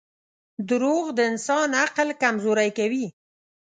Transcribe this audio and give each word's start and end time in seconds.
•دروغ 0.69 1.05
د 1.17 1.19
انسان 1.29 1.69
عقل 1.83 2.07
کمزوری 2.21 2.69
کوي. 2.77 3.05